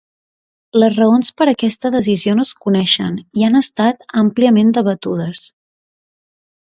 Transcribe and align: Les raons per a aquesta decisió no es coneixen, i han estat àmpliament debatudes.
Les 0.83 0.95
raons 0.99 1.29
per 1.41 1.47
a 1.47 1.51
aquesta 1.51 1.91
decisió 1.95 2.33
no 2.39 2.45
es 2.49 2.55
coneixen, 2.63 3.19
i 3.41 3.45
han 3.49 3.61
estat 3.63 4.03
àmpliament 4.23 4.73
debatudes. 4.79 5.45